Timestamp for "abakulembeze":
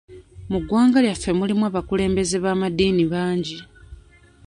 1.69-2.35